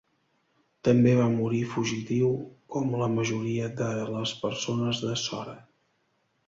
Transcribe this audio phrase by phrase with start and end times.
[0.87, 2.31] També va morir fugitiu
[2.77, 5.59] com la majoria de les persones de Sora.